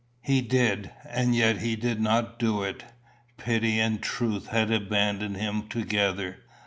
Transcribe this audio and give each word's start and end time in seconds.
"He 0.23 0.41
did; 0.41 0.89
and 1.07 1.35
yet 1.35 1.59
he 1.59 1.75
did 1.75 2.01
not 2.01 2.39
do 2.39 2.63
it. 2.63 2.85
Pity 3.37 3.79
and 3.79 4.01
truth 4.01 4.47
had 4.47 4.71
abandoned 4.71 5.37
him 5.37 5.67
together. 5.69 6.39